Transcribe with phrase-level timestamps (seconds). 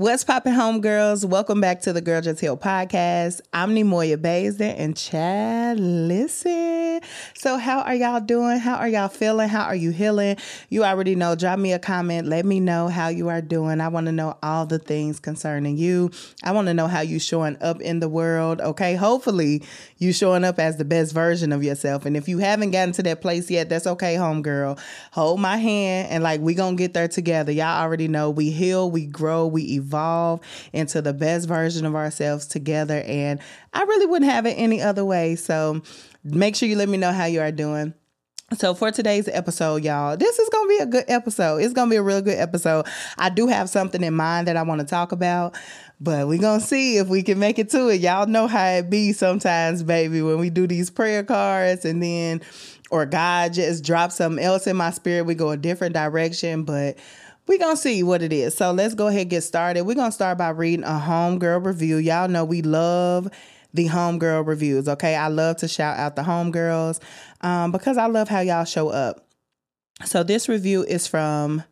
[0.00, 1.26] What's poppin', homegirls?
[1.26, 3.42] Welcome back to the Girl Just Heal podcast.
[3.52, 6.89] I'm Neimoya Baisden, and Chad, listen.
[7.34, 8.58] So, how are y'all doing?
[8.58, 9.48] How are y'all feeling?
[9.48, 10.36] How are you healing?
[10.68, 11.34] You already know.
[11.34, 12.26] Drop me a comment.
[12.26, 13.80] Let me know how you are doing.
[13.80, 16.10] I want to know all the things concerning you.
[16.42, 18.60] I want to know how you showing up in the world.
[18.60, 19.62] Okay, hopefully
[19.98, 22.06] you showing up as the best version of yourself.
[22.06, 24.78] And if you haven't gotten to that place yet, that's okay, homegirl.
[25.12, 27.52] Hold my hand, and like we gonna get there together.
[27.52, 30.40] Y'all already know we heal, we grow, we evolve evolve
[30.72, 33.02] into the best version of ourselves together.
[33.06, 33.40] And
[33.72, 35.36] I really wouldn't have it any other way.
[35.36, 35.82] So
[36.24, 37.94] make sure you let me know how you are doing.
[38.58, 41.58] So for today's episode, y'all, this is to be a good episode.
[41.58, 42.86] It's to be a real good episode.
[43.16, 45.56] I do have something in mind that I want to talk about,
[46.00, 48.00] but we're to see if we can make it to it.
[48.00, 52.40] Y'all know how it be sometimes, baby, when we do these prayer cards and then
[52.90, 56.98] or God just drops something else in my spirit, we go a different direction, but
[57.46, 58.56] we're gonna see what it is.
[58.56, 59.84] So let's go ahead and get started.
[59.84, 61.98] We're gonna start by reading a homegirl review.
[61.98, 63.28] Y'all know we love
[63.72, 64.88] the homegirl reviews.
[64.88, 67.00] Okay, I love to shout out the homegirls
[67.40, 69.26] um, because I love how y'all show up.
[70.04, 71.64] So this review is from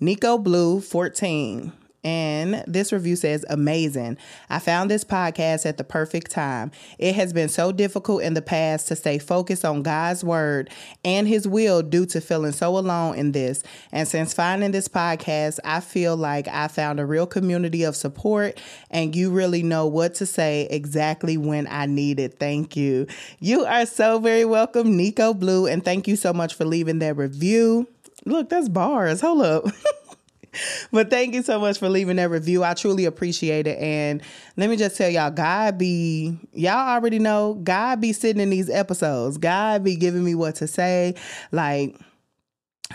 [0.00, 1.72] Nico Blue 14.
[2.02, 4.16] And this review says, amazing.
[4.48, 6.70] I found this podcast at the perfect time.
[6.98, 10.70] It has been so difficult in the past to stay focused on God's word
[11.04, 13.62] and his will due to feeling so alone in this.
[13.92, 18.60] And since finding this podcast, I feel like I found a real community of support
[18.90, 22.38] and you really know what to say exactly when I need it.
[22.38, 23.06] Thank you.
[23.40, 25.66] You are so very welcome, Nico Blue.
[25.66, 27.88] And thank you so much for leaving that review.
[28.24, 29.20] Look, that's bars.
[29.20, 29.64] Hold up.
[30.92, 32.64] but thank you so much for leaving that review.
[32.64, 33.78] I truly appreciate it.
[33.78, 34.22] And
[34.56, 38.70] let me just tell y'all, God be, y'all already know, God be sitting in these
[38.70, 39.38] episodes.
[39.38, 41.14] God be giving me what to say.
[41.52, 41.96] Like,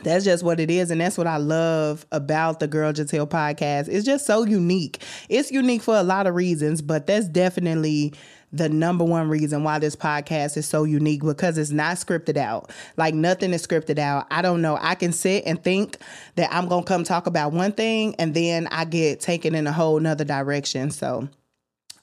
[0.04, 0.92] that's just what it is.
[0.92, 3.88] And that's what I love about the Girl Heal podcast.
[3.88, 5.02] It's just so unique.
[5.30, 8.14] It's unique for a lot of reasons, but that's definitely
[8.56, 12.72] the number one reason why this podcast is so unique because it's not scripted out.
[12.96, 14.28] Like nothing is scripted out.
[14.32, 14.78] I don't know.
[14.80, 15.98] I can sit and think
[16.36, 19.68] that I'm going to come talk about one thing and then I get taken in
[19.68, 20.90] a whole nother direction.
[20.92, 21.28] So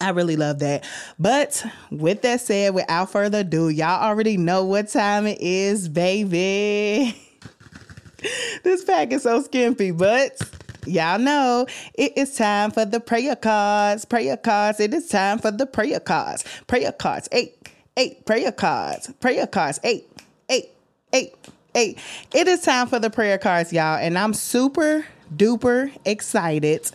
[0.00, 0.84] I really love that.
[1.18, 7.16] But with that said, without further ado, y'all already know what time it is, baby.
[8.62, 10.38] this pack is so skimpy, but
[10.86, 14.04] y'all know it is time for the prayer cards.
[14.04, 14.80] Prayer cards.
[14.80, 16.44] It is time for the prayer cards.
[16.66, 17.28] Prayer cards.
[17.32, 17.56] Eight,
[17.96, 18.24] eight.
[18.26, 19.12] Prayer cards.
[19.20, 19.80] Prayer cards.
[19.84, 20.08] Eight,
[20.48, 20.70] eight,
[21.12, 21.34] eight,
[21.74, 21.98] eight.
[22.34, 23.98] It is time for the prayer cards, y'all.
[23.98, 26.90] And I'm super duper excited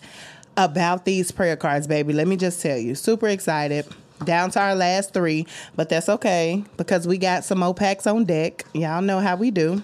[0.58, 2.14] about these prayer cards, baby.
[2.14, 3.86] Let me just tell you, super excited.
[4.24, 5.46] Down to our last three,
[5.76, 8.66] but that's okay because we got some OPACs on deck.
[8.74, 9.84] Y'all know how we do.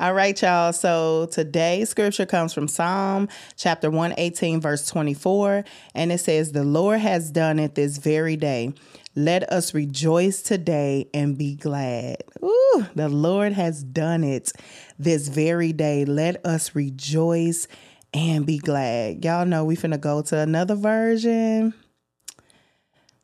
[0.00, 0.72] All right, y'all.
[0.72, 5.62] So today's scripture comes from Psalm chapter 118, verse 24.
[5.94, 8.72] And it says, The Lord has done it this very day.
[9.14, 12.16] Let us rejoice today and be glad.
[12.42, 14.52] Ooh, the Lord has done it
[14.98, 16.06] this very day.
[16.06, 17.68] Let us rejoice
[18.14, 19.22] and be glad.
[19.22, 21.74] Y'all know we finna go to another version.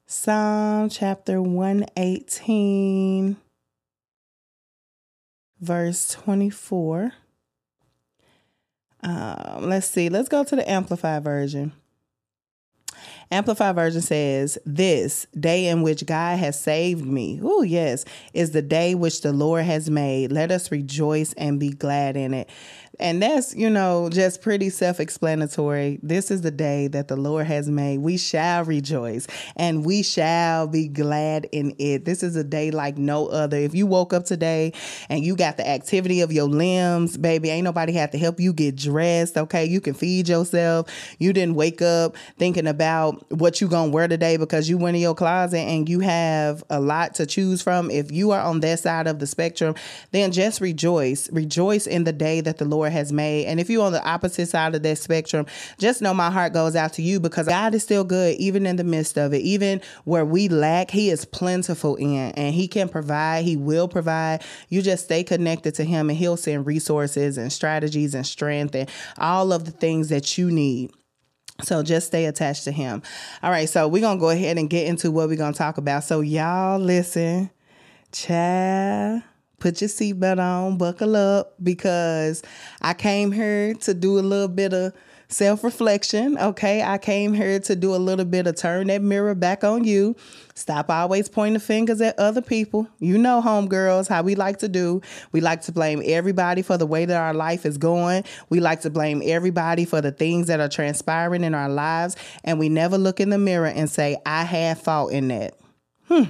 [0.05, 3.39] Psalm chapter 118
[5.61, 7.13] verse 24.
[9.03, 11.73] Um, let's see, let's go to the Amplified version.
[13.31, 18.63] Amplified version says, This day in which God has saved me, oh, yes, is the
[18.63, 20.31] day which the Lord has made.
[20.31, 22.49] Let us rejoice and be glad in it.
[22.99, 26.01] And that's, you know, just pretty self explanatory.
[26.03, 27.99] This is the day that the Lord has made.
[27.99, 29.27] We shall rejoice
[29.57, 32.05] and we shall be glad in it.
[32.05, 33.57] This is a day like no other.
[33.57, 34.73] If you woke up today
[35.09, 38.53] and you got the activity of your limbs, baby, ain't nobody have to help you
[38.53, 39.37] get dressed.
[39.37, 39.65] Okay.
[39.65, 40.89] You can feed yourself.
[41.19, 45.03] You didn't wake up thinking about what you to wear today because you went in
[45.03, 47.91] your closet and you have a lot to choose from.
[47.91, 49.75] If you are on that side of the spectrum,
[50.13, 51.31] then just rejoice.
[51.31, 53.47] Rejoice in the day that the Lord Lord has made.
[53.47, 55.47] And if you're on the opposite side of that spectrum,
[55.79, 58.77] just know my heart goes out to you because God is still good, even in
[58.77, 59.43] the midst of it.
[59.43, 63.45] Even where we lack, He is plentiful in and He can provide.
[63.45, 64.43] He will provide.
[64.69, 68.89] You just stay connected to Him and He'll send resources and strategies and strength and
[69.19, 70.93] all of the things that you need
[71.63, 73.03] So just stay attached to him.
[73.43, 76.05] All right, so we're gonna go ahead and get into what we're gonna talk about.
[76.05, 77.51] So y'all listen,
[78.13, 79.23] child,
[79.59, 82.43] put your seatbelt on, buckle up, because
[82.81, 84.93] I came here to do a little bit of
[85.29, 86.39] self reflection.
[86.39, 86.83] Okay.
[86.83, 90.17] I came here to do a little bit of turn that mirror back on you.
[90.55, 92.89] Stop always pointing fingers at other people.
[92.99, 95.03] You know, homegirls, how we like to do.
[95.33, 98.25] We like to blame everybody for the way that our life is going.
[98.49, 102.17] We like to blame everybody for the things that are transpiring in our lives.
[102.45, 105.55] And we never look in the mirror and say, I had fault in that.
[106.09, 106.25] Hmm.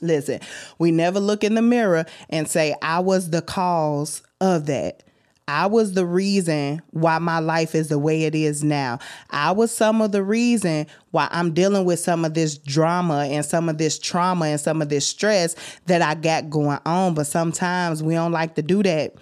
[0.00, 0.40] Listen,
[0.78, 5.02] we never look in the mirror and say, I was the cause of that.
[5.46, 8.98] I was the reason why my life is the way it is now.
[9.28, 13.44] I was some of the reason why I'm dealing with some of this drama and
[13.44, 15.54] some of this trauma and some of this stress
[15.84, 17.14] that I got going on.
[17.14, 19.14] But sometimes we don't like to do that.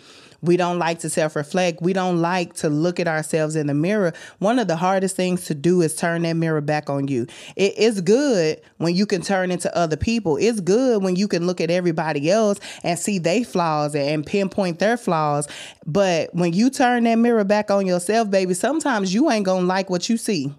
[0.43, 1.81] We don't like to self reflect.
[1.81, 4.12] We don't like to look at ourselves in the mirror.
[4.41, 7.27] One of the hardest things to do is turn that mirror back on you.
[7.56, 10.37] It is good when you can turn into other people.
[10.37, 14.81] It's good when you can look at everybody else and see their flaws and pinpoint
[14.81, 15.47] their flaws.
[15.87, 19.88] But when you turn that mirror back on yourself, baby, sometimes you ain't gonna like
[19.88, 20.53] what you see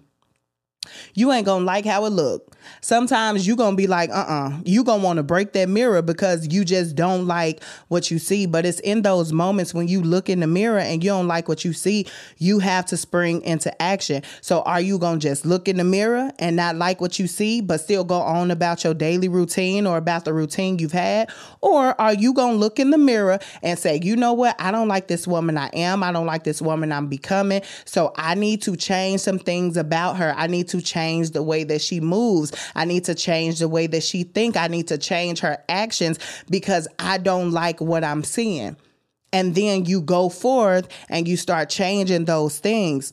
[1.14, 2.53] you ain't gonna like how it look.
[2.80, 6.64] Sometimes you gonna be like, uh-uh, you gonna want to break that mirror because you
[6.64, 8.46] just don't like what you see.
[8.46, 11.48] But it's in those moments when you look in the mirror and you don't like
[11.48, 12.06] what you see,
[12.38, 14.22] you have to spring into action.
[14.40, 17.60] So are you gonna just look in the mirror and not like what you see,
[17.60, 21.30] but still go on about your daily routine or about the routine you've had?
[21.60, 24.88] Or are you gonna look in the mirror and say, you know what, I don't
[24.88, 27.62] like this woman I am, I don't like this woman I'm becoming.
[27.84, 30.34] So I need to change some things about her.
[30.36, 32.52] I need to change the way that she moves.
[32.74, 34.56] I need to change the way that she think.
[34.56, 36.18] I need to change her actions
[36.48, 38.76] because I don't like what I'm seeing.
[39.32, 43.12] And then you go forth and you start changing those things.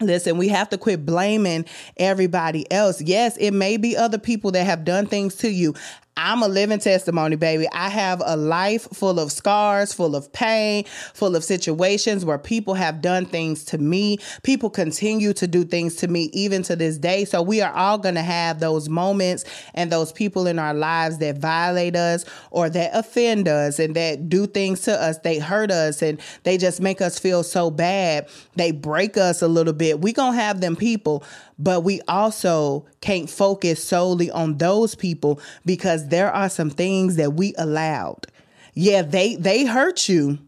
[0.00, 1.64] Listen, we have to quit blaming
[1.96, 3.00] everybody else.
[3.00, 5.74] Yes, it may be other people that have done things to you.
[6.18, 7.68] I'm a living testimony, baby.
[7.72, 12.72] I have a life full of scars, full of pain, full of situations where people
[12.72, 14.18] have done things to me.
[14.42, 17.26] People continue to do things to me even to this day.
[17.26, 21.18] So we are all going to have those moments and those people in our lives
[21.18, 25.18] that violate us or that offend us and that do things to us.
[25.18, 28.28] They hurt us and they just make us feel so bad.
[28.54, 30.00] They break us a little bit.
[30.00, 31.24] We going to have them people,
[31.58, 37.34] but we also can't focus solely on those people because there are some things that
[37.34, 38.26] we allowed.
[38.74, 40.38] Yeah, they they hurt you,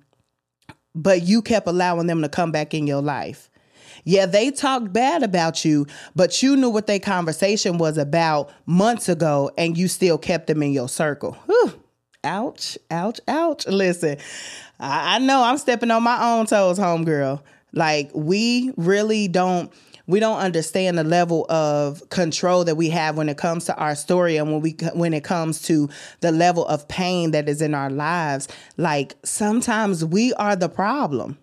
[0.94, 3.50] but you kept allowing them to come back in your life.
[4.05, 9.08] Yeah, they talked bad about you, but you knew what their conversation was about months
[9.08, 11.32] ago and you still kept them in your circle.
[11.46, 11.75] Whew.
[12.25, 13.66] Ouch, ouch, ouch.
[13.66, 14.16] Listen,
[14.81, 17.43] I, I know I'm stepping on my own toes, homegirl.
[17.72, 19.72] Like, we really don't
[20.08, 23.94] we don't understand the level of control that we have when it comes to our
[23.94, 25.88] story and when we when it comes to
[26.20, 28.49] the level of pain that is in our lives.
[28.76, 31.38] Like sometimes we are the problem.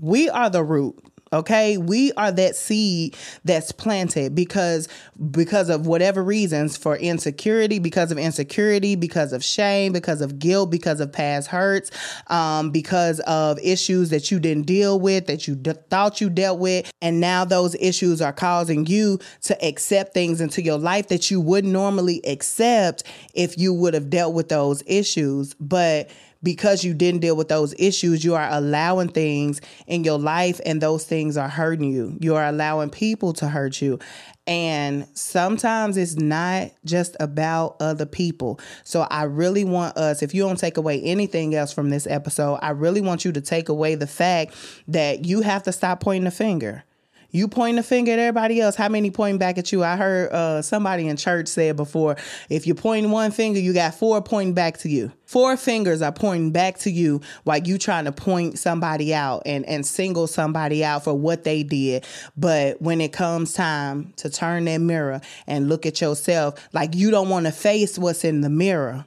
[0.00, 0.98] We are the root
[1.36, 1.76] okay?
[1.78, 4.88] We are that seed that's planted because
[5.30, 10.70] because of whatever reasons for insecurity because of insecurity because of shame because of guilt
[10.70, 11.90] because of past hurts
[12.28, 16.58] um, because of issues that you didn't deal with that you d- thought you dealt
[16.58, 21.30] with and now those issues are causing you to accept things into your life that
[21.30, 23.02] you wouldn't normally accept
[23.34, 25.54] if you would have dealt with those issues.
[25.54, 26.10] But
[26.42, 30.80] because you didn't deal with those issues, you are allowing things in your life and
[30.80, 32.16] those things are hurting you.
[32.20, 33.98] You are allowing people to hurt you.
[34.46, 38.60] And sometimes it's not just about other people.
[38.84, 42.60] So I really want us, if you don't take away anything else from this episode,
[42.62, 44.54] I really want you to take away the fact
[44.86, 46.84] that you have to stop pointing the finger.
[47.30, 48.76] You point a finger at everybody else.
[48.76, 49.84] How many pointing back at you?
[49.84, 52.16] I heard uh, somebody in church said before,
[52.48, 55.12] if you point one finger, you got four pointing back to you.
[55.26, 59.66] Four fingers are pointing back to you while you trying to point somebody out and,
[59.66, 62.06] and single somebody out for what they did.
[62.36, 67.10] But when it comes time to turn that mirror and look at yourself, like you
[67.10, 69.04] don't want to face what's in the mirror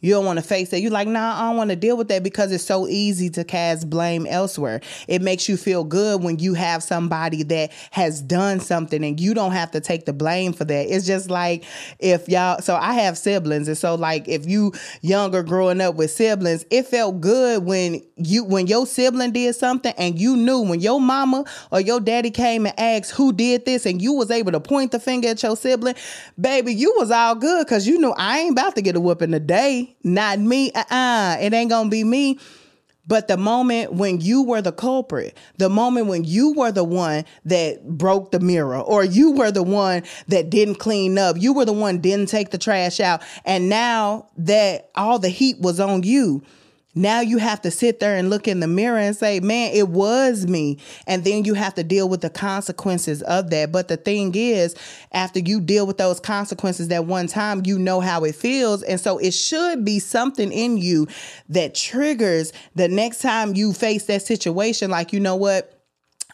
[0.00, 0.82] you don't want to face it.
[0.82, 3.44] You're like, nah, I don't want to deal with that because it's so easy to
[3.44, 4.80] cast blame elsewhere.
[5.08, 9.34] It makes you feel good when you have somebody that has done something and you
[9.34, 10.86] don't have to take the blame for that.
[10.88, 11.64] It's just like
[11.98, 13.68] if y'all, so I have siblings.
[13.68, 18.44] And so, like, if you younger growing up with siblings, it felt good when you,
[18.44, 22.66] when your sibling did something and you knew when your mama or your daddy came
[22.66, 25.56] and asked who did this and you was able to point the finger at your
[25.56, 25.94] sibling,
[26.40, 29.32] baby, you was all good because you knew I ain't about to get a whooping
[29.32, 30.72] today not me.
[30.72, 31.38] Uh-uh.
[31.40, 32.38] It ain't gonna be me.
[33.06, 37.24] But the moment when you were the culprit, the moment when you were the one
[37.44, 41.64] that broke the mirror, or you were the one that didn't clean up, you were
[41.64, 46.04] the one didn't take the trash out, and now that all the heat was on
[46.04, 46.42] you,
[46.94, 49.88] now you have to sit there and look in the mirror and say, man, it
[49.88, 50.78] was me.
[51.06, 53.70] And then you have to deal with the consequences of that.
[53.70, 54.74] But the thing is,
[55.12, 58.82] after you deal with those consequences that one time, you know how it feels.
[58.82, 61.06] And so it should be something in you
[61.48, 65.79] that triggers the next time you face that situation, like, you know what?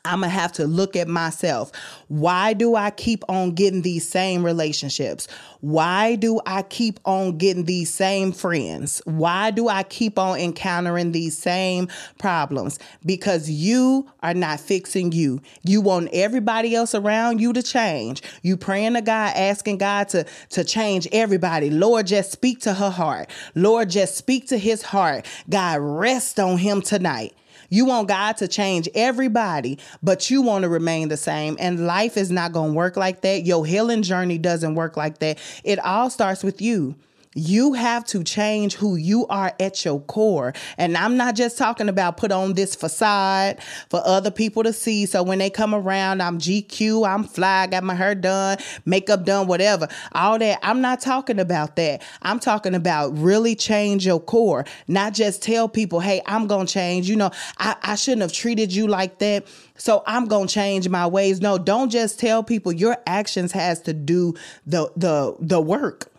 [0.06, 1.72] I'm gonna have to look at myself.
[2.08, 5.28] Why do I keep on getting these same relationships?
[5.60, 9.02] Why do I keep on getting these same friends?
[9.04, 12.78] Why do I keep on encountering these same problems?
[13.04, 15.40] Because you are not fixing you.
[15.62, 18.22] You want everybody else around you to change.
[18.42, 21.70] You praying to God, asking God to, to change everybody.
[21.70, 23.28] Lord, just speak to her heart.
[23.54, 25.26] Lord, just speak to his heart.
[25.50, 27.34] God, rest on him tonight.
[27.68, 31.56] You want God to change everybody, but you want to remain the same.
[31.58, 33.44] And life is not going to work like that.
[33.44, 35.38] Your healing journey doesn't work like that.
[35.64, 36.94] It all starts with you.
[37.36, 40.54] You have to change who you are at your core.
[40.78, 43.58] And I'm not just talking about put on this facade
[43.90, 45.04] for other people to see.
[45.04, 49.46] So when they come around, I'm GQ, I'm fly, got my hair done, makeup done,
[49.46, 49.86] whatever.
[50.12, 50.58] All that.
[50.62, 52.02] I'm not talking about that.
[52.22, 56.72] I'm talking about really change your core, not just tell people, hey, I'm going to
[56.72, 57.06] change.
[57.06, 59.46] You know, I, I shouldn't have treated you like that.
[59.76, 61.42] So I'm going to change my ways.
[61.42, 64.34] No, don't just tell people your actions has to do
[64.66, 66.10] the the the work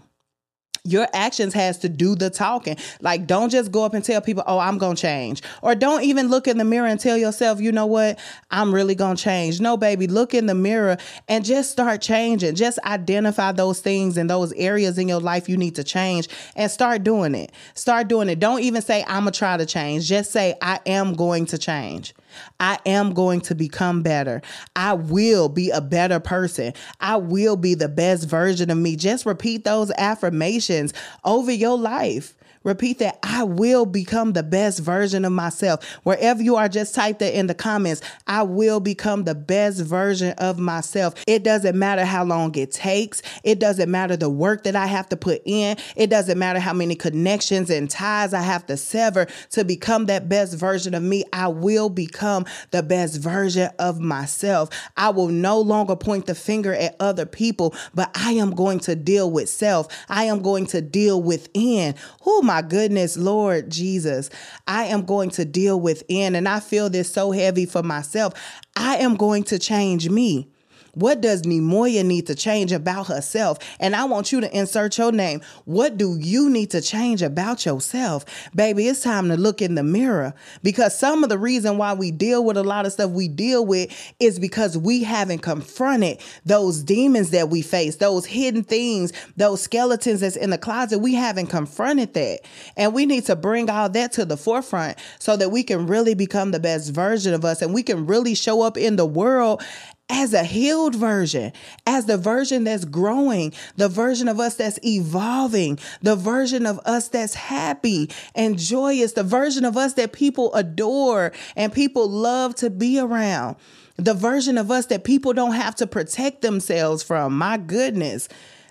[0.83, 2.77] your actions has to do the talking.
[3.01, 6.27] Like don't just go up and tell people, "Oh, I'm to change." Or don't even
[6.29, 8.19] look in the mirror and tell yourself, "You know what?
[8.51, 12.55] I'm really to change." No, baby, look in the mirror and just start changing.
[12.55, 16.71] Just identify those things and those areas in your life you need to change and
[16.71, 17.51] start doing it.
[17.73, 18.39] Start doing it.
[18.39, 20.07] Don't even say I'm to try to change.
[20.07, 22.13] Just say I am going to change.
[22.59, 24.41] I am going to become better.
[24.75, 26.73] I will be a better person.
[26.99, 28.95] I will be the best version of me.
[28.95, 32.33] Just repeat those affirmations over your life.
[32.67, 35.85] Repeat that I will become the best version of myself.
[36.03, 38.01] Wherever you are, just type that in the comments.
[38.27, 41.13] I will become the best version of myself.
[41.27, 43.21] It doesn't matter how long it takes.
[43.45, 45.77] It doesn't matter the work that I have to put in.
[45.95, 50.27] It doesn't matter how many connections and ties I have to sever to become that
[50.27, 51.23] best version of me.
[51.31, 54.71] I will become the best version of myself.
[54.97, 58.95] I will no longer point the finger at other people, but I am going to
[58.97, 59.87] deal with self.
[60.09, 61.95] I am going to deal within.
[62.23, 64.31] Who am my my goodness, Lord Jesus,
[64.65, 68.33] I am going to deal within, and I feel this so heavy for myself.
[68.75, 70.49] I am going to change me.
[70.97, 73.59] What does Neimoya need to change about herself?
[73.79, 75.41] And I want you to insert your name.
[75.65, 78.25] What do you need to change about yourself?
[78.55, 82.09] Baby, it's time to look in the mirror because some of the reason why we
[82.09, 86.81] deal with a lot of stuff we deal with is because we haven't confronted those
[86.81, 90.97] demons that we face, those hidden things, those skeletons that's in the closet.
[90.97, 92.39] We haven't confronted that.
[92.75, 96.15] And we need to bring all that to the forefront so that we can really
[96.15, 99.61] become the best version of us and we can really show up in the world
[100.09, 101.51] as a healed version,
[101.85, 107.09] as the version that's growing, the version of us that's evolving, the version of us
[107.09, 112.69] that's happy and joyous, the version of us that people adore and people love to
[112.69, 113.57] be around,
[113.97, 117.37] the version of us that people don't have to protect themselves from.
[117.37, 118.29] My goodness,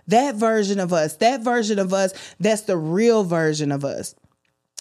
[0.09, 4.14] that version of us, that version of us, that's the real version of us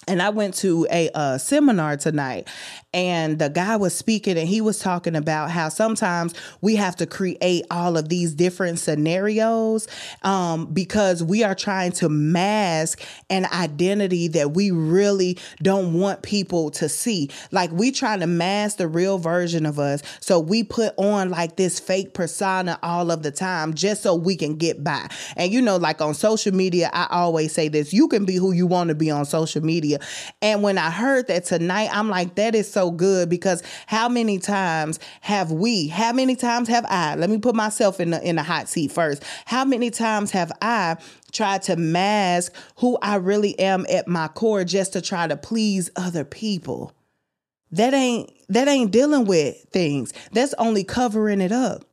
[0.08, 2.48] and I went to a uh, seminar tonight,
[2.94, 7.06] and the guy was speaking, and he was talking about how sometimes we have to
[7.06, 9.88] create all of these different scenarios
[10.22, 16.70] um, because we are trying to mask an identity that we really don't want people
[16.70, 17.28] to see.
[17.50, 21.56] Like we trying to mask the real version of us, so we put on like
[21.56, 25.08] this fake persona all of the time just so we can get by.
[25.36, 28.52] And you know, like on social media, I always say this: you can be who
[28.52, 29.95] you want to be on social media
[30.42, 34.38] and when I heard that tonight, I'm like, that is so good because how many
[34.38, 38.36] times have we, how many times have I, let me put myself in the, in
[38.36, 39.24] the hot seat first.
[39.44, 40.96] How many times have I
[41.32, 45.90] tried to mask who I really am at my core just to try to please
[45.96, 46.92] other people?
[47.72, 50.12] That ain't that ain't dealing with things.
[50.32, 51.84] That's only covering it up.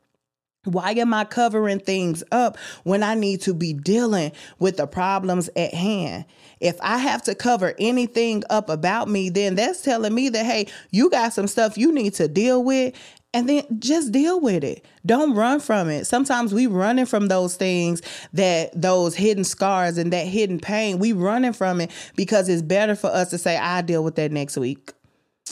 [0.64, 5.50] Why am I covering things up when I need to be dealing with the problems
[5.56, 6.24] at hand?
[6.60, 10.66] If I have to cover anything up about me, then that's telling me that, hey,
[10.90, 12.94] you got some stuff you need to deal with.
[13.34, 14.86] And then just deal with it.
[15.04, 16.06] Don't run from it.
[16.06, 18.00] Sometimes we running from those things
[18.32, 21.00] that those hidden scars and that hidden pain.
[21.00, 24.30] We running from it because it's better for us to say, I'll deal with that
[24.30, 24.92] next week.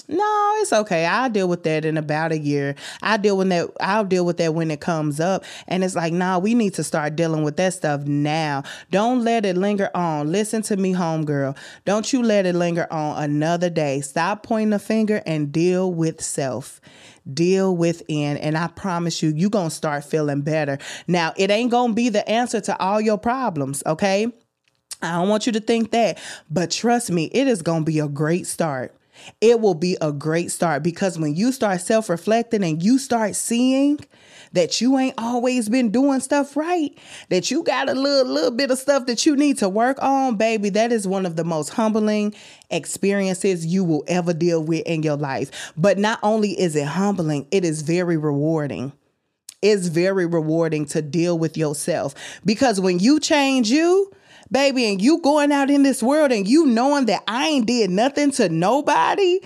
[0.09, 1.07] No, it's okay.
[1.07, 2.75] I'll deal with that in about a year.
[3.03, 3.71] I deal with that.
[3.81, 5.45] I'll deal with that when it comes up.
[5.69, 8.63] And it's like, nah, we need to start dealing with that stuff now.
[8.91, 10.33] Don't let it linger on.
[10.33, 11.57] Listen to me, homegirl.
[11.85, 14.01] Don't you let it linger on another day.
[14.01, 16.81] Stop pointing the finger and deal with self
[17.33, 21.93] deal within and i promise you you're gonna start feeling better now it ain't gonna
[21.93, 24.27] be the answer to all your problems okay
[25.03, 26.19] i don't want you to think that
[26.51, 28.93] but trust me it is gonna be a great start
[29.41, 30.83] it will be a great start.
[30.83, 33.99] Because when you start self reflecting and you start seeing
[34.53, 36.97] that you ain't always been doing stuff right,
[37.31, 40.37] that you got a little, little bit of stuff that you need to work on,
[40.37, 42.35] baby, that is one of the most humbling
[42.71, 45.73] experiences you will ever deal with in your life.
[45.77, 48.93] But not only is it humbling, it is very rewarding.
[49.63, 52.15] It's very rewarding to deal with yourself.
[52.45, 54.13] Because when you change you,
[54.53, 57.91] baby, and you going out in this world and you knowing that I ain't did
[57.91, 59.41] nothing to nobody,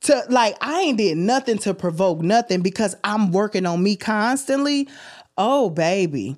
[0.00, 4.88] to like I ain't did nothing to provoke nothing because I'm working on me constantly.
[5.38, 6.36] Oh, baby.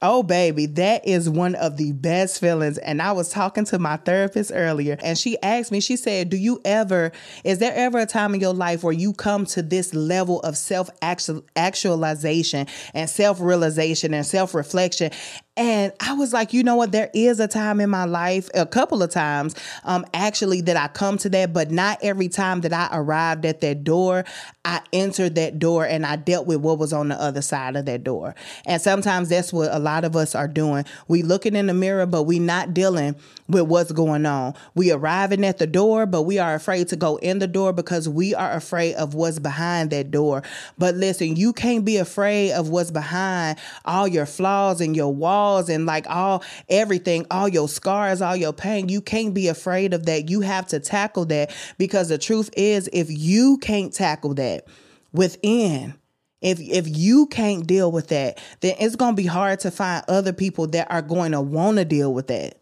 [0.00, 2.78] Oh, baby, that is one of the best feelings.
[2.78, 6.36] And I was talking to my therapist earlier, and she asked me, she said, Do
[6.36, 7.10] you ever,
[7.42, 10.56] is there ever a time in your life where you come to this level of
[10.56, 15.10] self actualization and self realization and self reflection?
[15.58, 16.92] And I was like, you know what?
[16.92, 20.86] There is a time in my life, a couple of times, um, actually, that I
[20.86, 24.24] come to that, but not every time that I arrived at that door,
[24.64, 27.86] I entered that door and I dealt with what was on the other side of
[27.86, 28.36] that door.
[28.66, 30.84] And sometimes that's what a lot of us are doing.
[31.08, 33.16] We looking in the mirror, but we not dealing
[33.48, 34.54] with what's going on.
[34.76, 38.08] We arriving at the door, but we are afraid to go in the door because
[38.08, 40.44] we are afraid of what's behind that door.
[40.76, 45.47] But listen, you can't be afraid of what's behind all your flaws and your walls
[45.48, 48.88] flaws and like all everything, all your scars, all your pain.
[48.88, 50.28] You can't be afraid of that.
[50.28, 54.66] You have to tackle that because the truth is, if you can't tackle that
[55.12, 55.94] within,
[56.40, 60.04] if if you can't deal with that, then it's going to be hard to find
[60.08, 62.58] other people that are going to want to deal with that.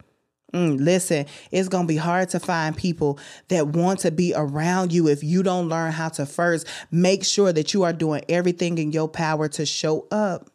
[0.55, 4.93] Mm, listen, it's going to be hard to find people that want to be around
[4.93, 8.79] you if you don't learn how to first make sure that you are doing everything
[8.79, 10.49] in your power to show up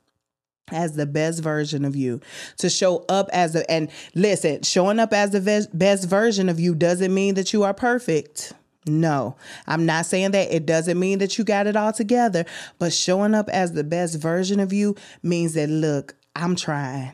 [0.72, 2.20] as the best version of you
[2.58, 6.76] to show up as a and listen showing up as the best version of you
[6.76, 8.54] doesn't mean that you are perfect
[8.88, 9.36] no,
[9.68, 10.52] I'm not saying that.
[10.54, 12.46] It doesn't mean that you got it all together,
[12.80, 17.12] but showing up as the best version of you means that, look, I'm trying,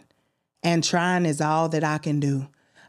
[0.64, 2.48] and trying is all that I can do.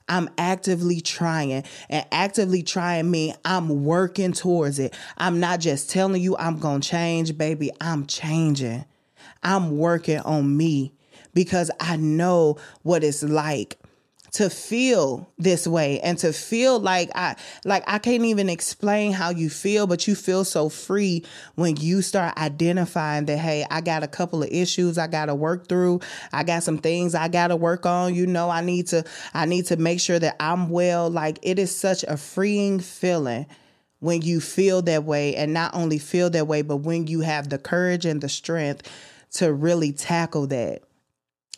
[0.09, 4.95] I'm actively trying, and actively trying me, I'm working towards it.
[5.17, 8.85] I'm not just telling you I'm going to change, baby, I'm changing.
[9.43, 10.93] I'm working on me
[11.35, 13.79] because I know what it's like
[14.33, 19.31] to feel this way and to feel like I like I can't even explain how
[19.31, 21.25] you feel but you feel so free
[21.55, 25.35] when you start identifying that hey I got a couple of issues I got to
[25.35, 26.01] work through.
[26.33, 28.15] I got some things I got to work on.
[28.15, 31.09] You know I need to I need to make sure that I'm well.
[31.09, 33.47] Like it is such a freeing feeling
[34.01, 37.49] when you feel that way and not only feel that way but when you have
[37.49, 38.89] the courage and the strength
[39.33, 40.83] to really tackle that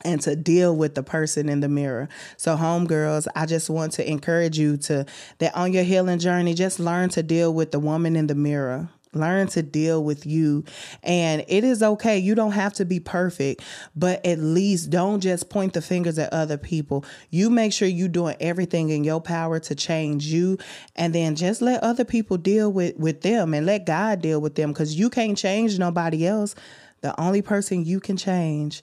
[0.04, 2.09] and to deal with the person in the mirror.
[2.37, 5.06] So homegirls, I just want to encourage you to
[5.38, 8.88] that on your healing journey, just learn to deal with the woman in the mirror.
[9.12, 10.64] Learn to deal with you.
[11.02, 12.16] And it is okay.
[12.16, 13.61] You don't have to be perfect,
[13.96, 17.04] but at least don't just point the fingers at other people.
[17.28, 20.59] You make sure you're doing everything in your power to change you
[20.94, 24.54] and then just let other people deal with with them and let God deal with
[24.54, 26.54] them cuz you can't change nobody else.
[27.03, 28.83] The only person you can change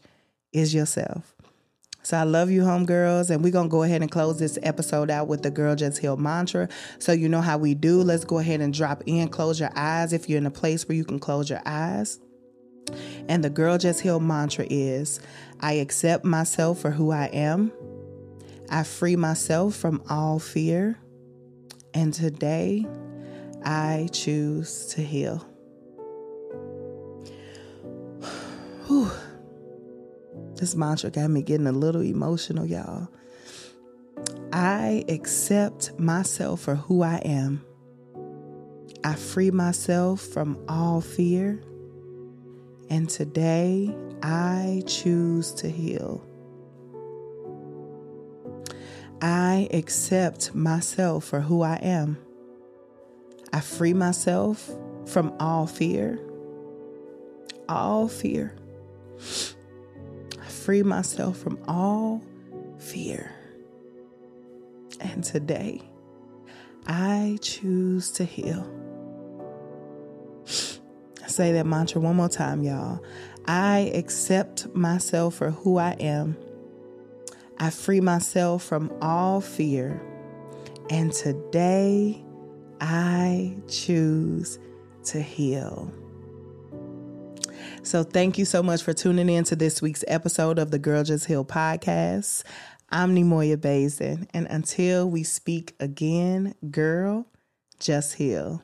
[0.51, 1.35] is yourself.
[2.01, 5.27] So I love you, homegirls, and we're gonna go ahead and close this episode out
[5.27, 6.69] with the Girl Just Heal mantra.
[6.99, 8.01] So you know how we do.
[8.01, 9.27] Let's go ahead and drop in.
[9.27, 12.19] Close your eyes if you're in a place where you can close your eyes.
[13.27, 15.19] And the Girl Just Heal mantra is
[15.59, 17.73] I accept myself for who I am.
[18.69, 20.97] I free myself from all fear.
[21.93, 22.87] And today,
[23.65, 25.45] I choose to heal.
[30.57, 33.09] This mantra got me getting a little emotional, y'all.
[34.51, 37.63] I accept myself for who I am.
[39.03, 41.61] I free myself from all fear.
[42.89, 46.25] And today I choose to heal.
[49.21, 52.17] I accept myself for who I am.
[53.53, 54.71] I free myself
[55.05, 56.19] from all fear.
[57.69, 58.55] All fear
[60.67, 62.21] free myself from all
[62.77, 63.33] fear.
[64.99, 65.81] And today,
[66.85, 68.69] I choose to heal.
[70.45, 73.01] say that mantra one more time, y'all.
[73.47, 76.35] I accept myself for who I am.
[77.57, 80.01] I free myself from all fear.
[80.89, 82.25] And today
[82.81, 84.59] I choose
[85.05, 85.93] to heal.
[87.83, 91.03] So, thank you so much for tuning in to this week's episode of the Girl
[91.03, 92.43] Just Heal podcast.
[92.89, 97.27] I'm Neimoya Baisden, and until we speak again, girl,
[97.79, 98.63] just heal.